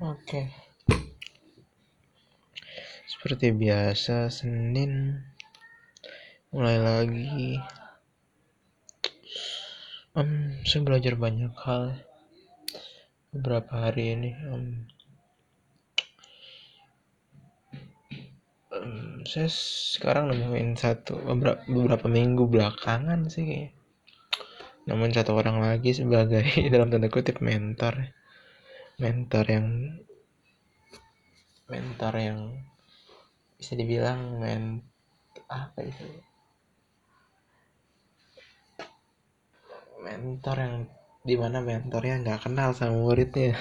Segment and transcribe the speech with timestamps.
[0.00, 0.48] Oke.
[3.04, 5.20] Seperti biasa, Senin
[6.50, 7.60] mulai lagi.
[10.16, 12.00] Um, saya belajar banyak hal
[13.30, 14.30] beberapa hari ini.
[14.50, 14.88] Um,
[18.74, 19.46] um, saya
[19.94, 23.80] sekarang nemuin satu beberapa, beberapa minggu belakangan sih kayaknya
[24.88, 28.10] nemuin satu orang lagi sebagai dalam tanda kutip mentor
[29.00, 29.66] mentor yang
[31.72, 32.38] mentor yang
[33.56, 34.84] bisa dibilang men
[35.48, 36.04] apa itu?
[40.04, 40.74] Mentor yang
[41.24, 43.56] di mana mentornya nggak kenal sama muridnya.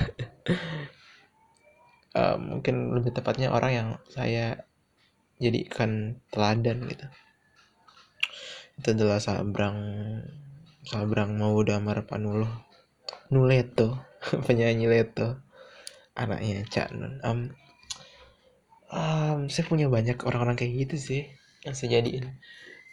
[2.11, 4.67] Uh, mungkin lebih tepatnya orang yang saya
[5.39, 7.07] jadikan teladan gitu.
[8.75, 9.79] Itu adalah Sabrang
[10.83, 12.47] Sabrang Mauda Marpanulo
[13.31, 14.08] Nuleto
[14.47, 15.39] penyanyi Leto.
[16.15, 17.23] Anaknya Cak Nun.
[17.23, 17.39] Um,
[18.91, 21.21] um, saya punya banyak orang-orang kayak gitu sih
[21.63, 22.39] yang saya jadiin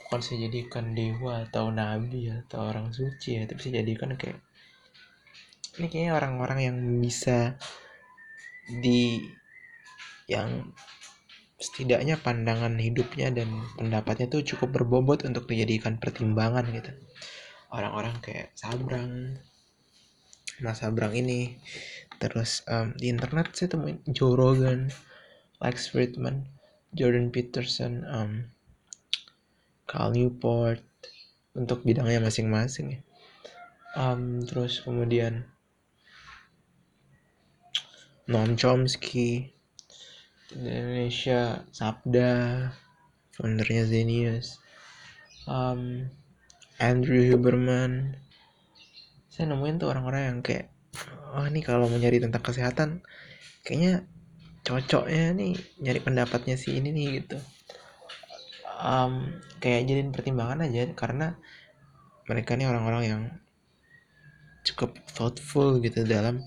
[0.06, 4.38] bukan saya jadikan dewa atau nabi atau orang suci ya tapi saya jadikan kayak
[5.76, 7.58] ini kayaknya orang-orang yang bisa
[8.66, 9.22] di
[10.26, 10.74] yang
[11.56, 16.92] setidaknya pandangan hidupnya dan pendapatnya tuh cukup berbobot untuk dijadikan pertimbangan gitu.
[17.72, 19.40] Orang-orang kayak Sabrang
[20.64, 21.60] Mas Sabrang ini
[22.16, 24.88] terus um, di internet saya temuin Joe Rogan
[25.60, 26.48] Lex Friedman,
[26.92, 28.44] Jordan Peterson, um,
[29.88, 30.84] Cal Newport
[31.56, 33.00] untuk bidangnya masing-masing ya.
[33.96, 35.48] Um, terus kemudian
[38.28, 39.56] Noam Chomsky,
[40.52, 42.68] Indonesia, Sabda,
[43.32, 44.60] foundernya Zenius,
[45.48, 46.10] um,
[46.76, 48.20] Andrew Huberman.
[49.36, 50.72] Saya nemuin tuh orang-orang yang kayak,
[51.36, 53.04] oh ini kalau mau nyari tentang kesehatan,
[53.60, 54.08] kayaknya
[54.64, 57.36] cocoknya nih nyari pendapatnya si ini nih gitu.
[58.80, 61.36] Um, kayak jadiin pertimbangan aja karena
[62.24, 63.22] mereka nih orang-orang yang
[64.64, 66.40] cukup thoughtful gitu dalam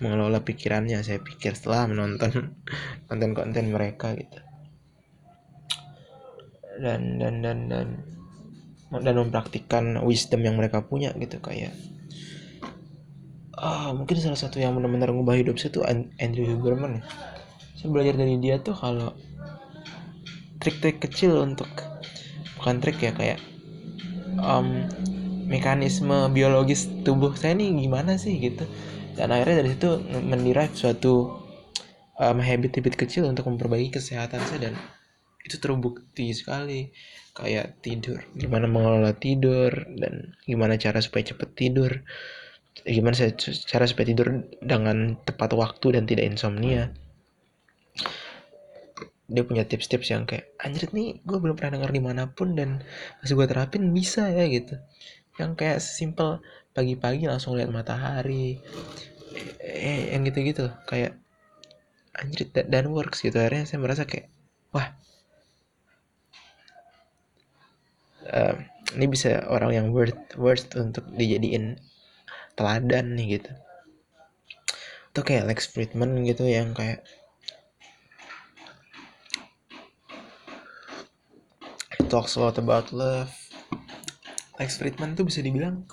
[0.00, 1.04] mengelola pikirannya.
[1.04, 2.56] Saya pikir setelah menonton
[3.12, 4.40] konten-konten mereka gitu.
[6.80, 7.88] Dan dan dan dan
[9.04, 11.76] dan mempraktikkan wisdom yang mereka punya gitu kayak
[13.58, 15.84] ah mungkin salah satu yang benar-benar ngubah hidup saya tuh
[16.16, 17.02] Andrew Huberman ya.
[17.76, 19.12] Saya belajar dari dia tuh kalau
[20.62, 21.68] trik-trik kecil untuk
[22.56, 23.42] bukan trik ya kayak
[24.38, 24.86] um,
[25.50, 28.64] mekanisme biologis tubuh saya nih gimana sih gitu.
[29.12, 31.42] Dan akhirnya dari situ mendirikan suatu
[32.16, 34.74] um, habit-habit kecil untuk memperbaiki kesehatan saya dan
[35.44, 36.94] itu terbukti sekali.
[37.32, 42.04] Kayak tidur gimana mengelola tidur dan gimana cara supaya cepet tidur
[42.82, 43.14] gimana
[43.68, 46.90] cara supaya tidur dengan tepat waktu dan tidak insomnia.
[49.32, 52.84] Dia punya tips-tips yang kayak anjir nih gue belum pernah denger di mana pun dan
[53.20, 54.76] pas gue terapin bisa ya gitu.
[55.40, 56.40] Yang kayak simple
[56.72, 58.60] pagi-pagi langsung lihat matahari
[59.60, 61.16] eh, yang gitu-gitu kayak
[62.16, 63.36] anjir dan works gitu.
[63.40, 64.28] Akhirnya saya merasa kayak
[64.72, 64.92] wah
[68.28, 68.54] uh,
[68.96, 71.80] ini bisa orang yang worth worth untuk dijadiin
[72.58, 73.52] teladan nih gitu.
[75.12, 77.04] Atau kayak Lex Friedman gitu yang kayak
[82.12, 83.32] talks a lot about love.
[84.60, 85.88] Lex Friedman tuh bisa dibilang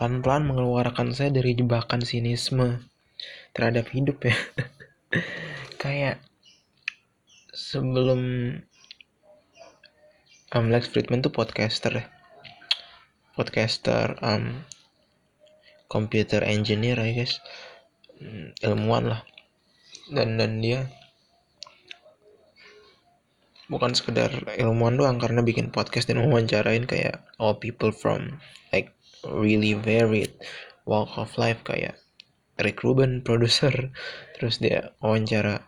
[0.00, 2.80] pelan-pelan mengeluarkan saya dari jebakan sinisme
[3.52, 4.36] terhadap hidup ya.
[5.82, 6.24] Kayak
[7.52, 8.20] sebelum
[10.56, 12.04] um, Lex Friedman tuh podcaster ya.
[13.36, 14.64] Podcaster um,
[15.92, 17.44] computer engineer ya guys
[18.16, 19.20] hmm, ilmuwan lah.
[20.08, 20.88] Dan dan dia
[23.72, 24.28] bukan sekedar
[24.60, 28.92] ilmuwan doang karena bikin podcast dan wawancarain kayak all people from like
[29.24, 30.32] really varied
[30.84, 31.96] walk of life kayak
[32.60, 33.72] Rick Rubin produser
[34.36, 35.64] terus dia wawancara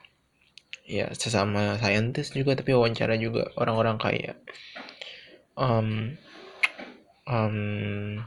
[0.84, 4.36] ya sesama scientist juga tapi wawancara juga orang-orang kayak
[5.56, 6.20] um,
[7.24, 8.20] um,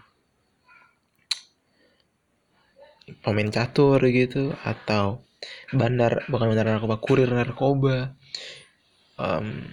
[3.24, 5.24] pemain catur gitu atau
[5.72, 8.16] bandar bukan bandar narkoba kurir narkoba.
[9.18, 9.64] Um,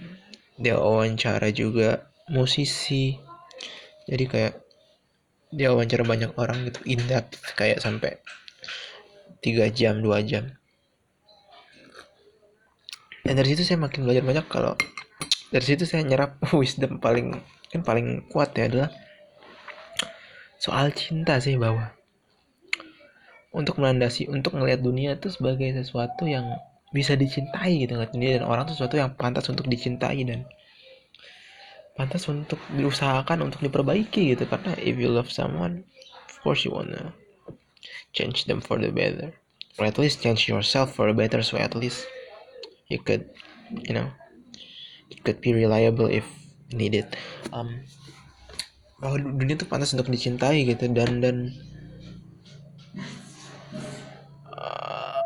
[0.55, 3.19] dia wawancara juga musisi.
[4.07, 4.53] Jadi kayak
[5.51, 8.19] dia wawancara banyak orang gitu in depth kayak sampai
[9.43, 10.55] tiga jam dua jam.
[13.25, 14.77] Dan dari situ saya makin belajar banyak kalau
[15.49, 17.35] dari situ saya nyerap wisdom paling
[17.73, 18.89] kan paling kuat ya adalah
[20.61, 21.91] soal cinta sih bahwa
[23.55, 26.59] untuk melandasi untuk melihat dunia itu sebagai sesuatu yang
[26.91, 28.29] bisa dicintai gitu ngeliat dunia.
[28.39, 30.43] Dan orang itu sesuatu yang pantas untuk dicintai dan
[31.95, 34.43] pantas untuk diusahakan untuk diperbaiki gitu.
[34.43, 35.87] Karena if you love someone
[36.27, 37.15] of course you wanna
[38.11, 39.31] change them for the better.
[39.79, 42.03] Or at least change yourself for the better so at least
[42.91, 43.27] you could
[43.71, 44.11] you know
[45.07, 46.27] it could be reliable if
[46.75, 47.07] needed.
[47.55, 47.87] Um
[48.99, 50.91] bahwa dunia itu pantas untuk dicintai gitu.
[50.91, 51.55] Dan dan
[54.55, 55.21] uh,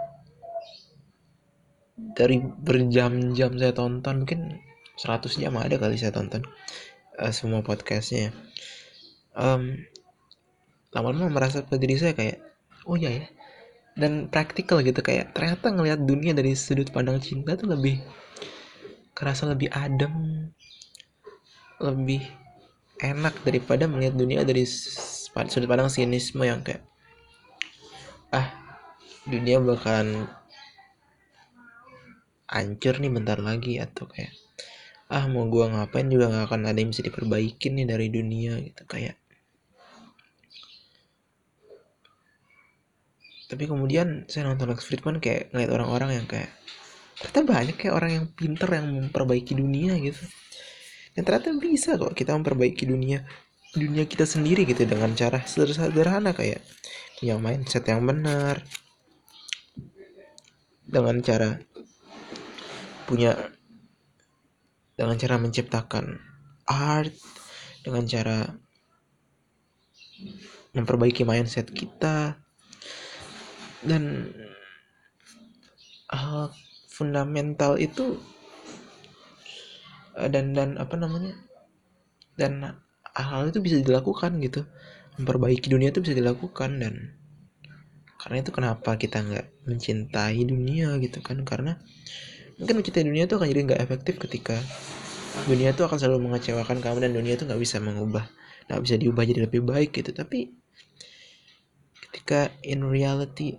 [2.16, 4.60] dari berjam-jam saya tonton mungkin
[5.00, 6.44] 100 jam ada kali saya tonton
[7.20, 8.36] uh, semua podcastnya.
[9.36, 9.88] Um,
[10.92, 12.42] lama-lama merasa pada diri saya kayak
[12.88, 13.26] oh iya ya.
[14.00, 18.00] Dan praktikal gitu kayak ternyata ngelihat dunia dari sudut pandang cinta tuh lebih
[19.12, 20.48] kerasa lebih adem
[21.84, 22.24] lebih
[23.00, 26.84] enak daripada melihat dunia dari sudut pandang sinisme yang kayak
[28.32, 28.69] ah
[29.30, 30.28] dunia bahkan
[32.50, 34.34] hancur nih bentar lagi atau kayak
[35.10, 38.84] ah mau gua ngapain juga nggak akan ada yang bisa diperbaikin nih dari dunia gitu
[38.86, 39.18] kayak.
[43.50, 46.54] Tapi kemudian saya nonton Lex Friedman kayak ngeliat orang-orang yang kayak
[47.18, 50.22] ternyata banyak kayak orang yang pinter yang memperbaiki dunia gitu.
[51.18, 53.26] Dan ternyata bisa kok kita memperbaiki dunia
[53.74, 56.62] dunia kita sendiri gitu dengan cara sederhana kayak
[57.22, 58.66] punya mindset yang benar
[60.90, 61.62] dengan cara
[63.06, 63.38] punya
[64.98, 66.18] dengan cara menciptakan
[66.66, 67.14] art
[67.86, 68.38] dengan cara
[70.74, 72.38] memperbaiki mindset kita
[73.86, 74.34] dan
[76.10, 76.52] hal
[76.90, 78.20] fundamental itu
[80.20, 81.32] Eh, dan dan apa namanya
[82.36, 82.76] dan
[83.16, 84.68] hal itu bisa dilakukan gitu.
[85.16, 87.19] Memperbaiki dunia itu bisa dilakukan dan
[88.20, 91.40] karena itu kenapa kita nggak mencintai dunia gitu kan?
[91.48, 91.80] Karena
[92.60, 94.60] mungkin mencintai dunia itu akan jadi nggak efektif ketika
[95.48, 98.28] dunia itu akan selalu mengecewakan kamu dan dunia itu nggak bisa mengubah
[98.68, 100.12] nggak bisa diubah jadi lebih baik gitu.
[100.12, 100.52] Tapi
[102.04, 103.56] ketika in reality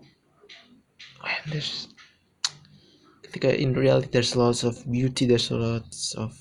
[1.49, 1.89] there's
[3.25, 6.37] ketika in reality there's lots of beauty there's lots of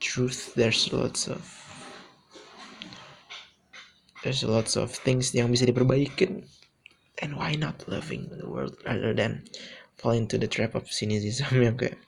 [0.00, 1.42] truth there's lots of
[4.22, 6.46] there's lots of things yang bisa diperbaikin
[7.20, 9.44] and why not loving the world rather than
[10.00, 12.00] fall into the trap of cynicism yang kayak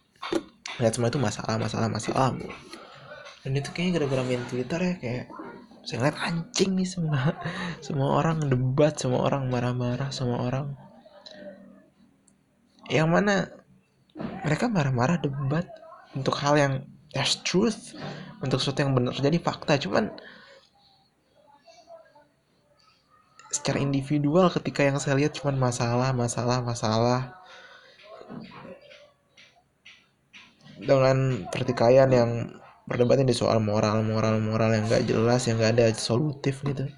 [0.81, 2.33] lihat semua itu masalah masalah masalah.
[2.35, 2.49] Bu
[3.45, 5.27] dan itu kayaknya gara-gara main twitter ya kayak
[5.85, 7.37] saya ngeliat anjing nih semua
[7.85, 10.67] semua orang debat semua orang marah-marah semua orang.
[12.89, 13.35] Yang mana
[14.45, 15.69] mereka marah-marah debat
[16.17, 16.75] untuk hal yang
[17.13, 17.93] there's truth
[18.41, 19.13] untuk sesuatu yang benar.
[19.13, 19.77] Jadi fakta.
[19.77, 20.09] Cuman
[23.55, 27.21] secara individual ketika yang saya lihat cuman masalah masalah masalah.
[30.75, 35.95] Dengan pertikaian yang berdebatnya di soal moral moral moral yang gak jelas yang gak ada
[35.95, 36.91] solutif gitu.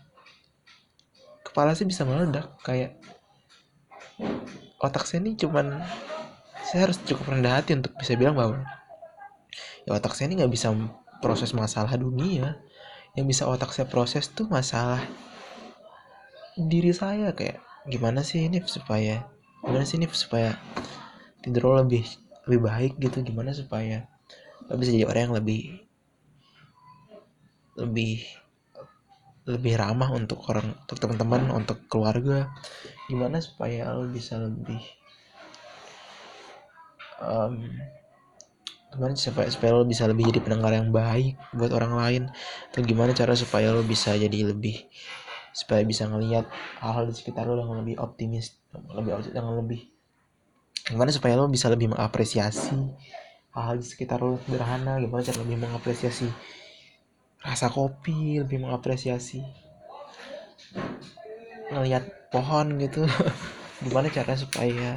[1.44, 2.96] Kepala sih bisa meledak kayak
[4.80, 5.84] otak saya ini cuman
[6.66, 8.64] saya harus cukup rendah hati untuk bisa bilang bahwa
[9.86, 10.74] ya otak saya ini nggak bisa
[11.22, 12.58] proses masalah dunia.
[13.16, 15.00] Yang bisa otak saya proses tuh masalah
[16.56, 19.28] diri saya kayak gimana sih ini supaya
[19.60, 20.56] gimana sih ini supaya
[21.44, 22.08] tidur lebih
[22.48, 23.20] lebih baik gitu?
[23.20, 24.08] Gimana supaya
[24.66, 25.62] lo bisa jadi orang yang lebih
[27.76, 28.25] lebih
[29.46, 32.48] lebih ramah untuk orang untuk teman-teman untuk keluarga?
[33.06, 34.80] Gimana supaya lo bisa lebih
[37.20, 37.68] um,
[38.96, 42.22] gimana supaya supaya lo bisa lebih jadi pendengar yang baik buat orang lain?
[42.72, 44.88] Atau gimana cara supaya lo bisa jadi lebih
[45.56, 46.44] supaya bisa ngelihat
[46.84, 48.60] hal-hal di sekitar lo dengan lebih optimis
[48.92, 49.88] lebih dengan lebih
[50.84, 52.76] gimana supaya lo bisa lebih mengapresiasi
[53.56, 56.28] hal-hal di sekitar lo sederhana gimana cara lebih mengapresiasi
[57.40, 59.40] rasa kopi lebih mengapresiasi
[61.70, 63.06] ngelihat pohon gitu.
[63.84, 64.96] Gimana cara supaya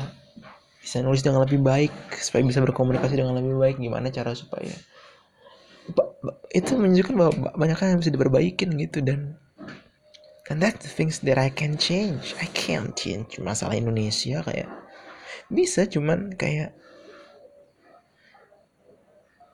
[0.79, 4.71] bisa nulis dengan lebih baik supaya bisa berkomunikasi dengan lebih baik gimana cara supaya
[6.55, 9.35] itu menunjukkan bahwa banyak hal yang bisa diperbaikin gitu dan
[10.49, 12.33] and that's the things that I can change.
[12.41, 14.69] I can't change masalah Indonesia kayak.
[15.49, 16.73] Bisa cuman kayak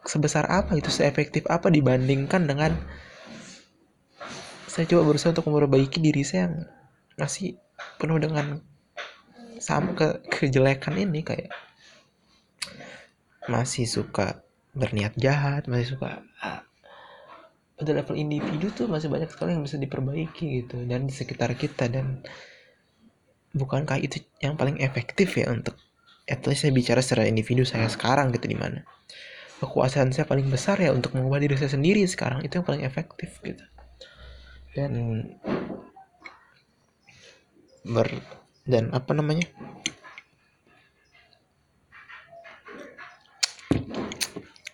[0.05, 2.77] sebesar apa itu seefektif apa dibandingkan dengan
[4.69, 6.55] saya coba berusaha untuk memperbaiki diri saya yang
[7.15, 7.57] masih
[7.95, 8.59] penuh dengan
[9.57, 11.49] sama ke kejelekan ini kayak
[13.47, 14.43] masih suka
[14.75, 16.64] berniat jahat masih suka ah,
[17.75, 21.91] pada level individu tuh masih banyak sekali yang bisa diperbaiki gitu dan di sekitar kita
[21.91, 22.23] dan
[23.51, 25.75] bukankah itu yang paling efektif ya untuk
[26.25, 28.87] at least saya bicara secara individu saya sekarang gitu di mana
[29.59, 33.39] kekuasaan saya paling besar ya untuk mengubah diri saya sendiri sekarang itu yang paling efektif
[33.39, 33.63] gitu.
[34.75, 34.91] Dan
[37.87, 38.09] ber
[38.67, 39.47] dan apa namanya?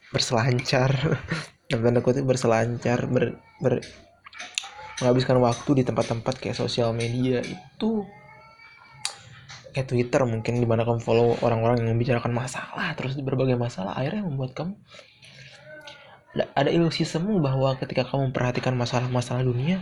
[0.10, 0.92] Berselancar
[1.72, 3.80] dalam tanda kutip berselancar ber, ber
[5.00, 8.06] menghabiskan waktu di tempat-tempat kayak sosial media itu
[9.72, 14.28] kayak Twitter mungkin di mana kamu follow orang-orang yang membicarakan masalah terus berbagai masalah akhirnya
[14.28, 14.76] membuat kamu
[16.36, 19.80] ada ilusi semu bahwa ketika kamu memperhatikan masalah-masalah dunia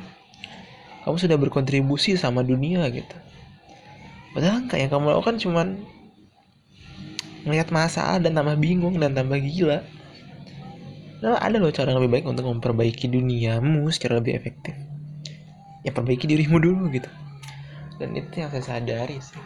[1.10, 3.18] kamu sudah berkontribusi sama dunia gitu.
[4.36, 5.68] Padahal kayak yang kamu lakukan cuman
[7.48, 9.82] melihat masalah dan tambah bingung dan tambah gila
[11.20, 14.76] Nah, ada loh cara yang lebih baik untuk memperbaiki duniamu secara lebih efektif.
[15.84, 17.12] Ya perbaiki dirimu dulu gitu.
[18.00, 19.44] Dan itu yang saya sadari sih.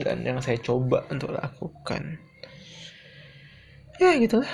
[0.00, 2.16] Dan yang saya coba untuk lakukan.
[4.00, 4.48] Ya gitulah.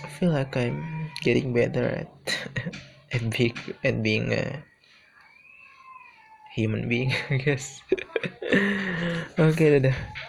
[0.00, 2.10] I feel like I'm getting better at
[3.14, 4.62] at being at being a
[6.54, 7.82] human being, I guess.
[9.38, 9.96] Oke, okay, dadah.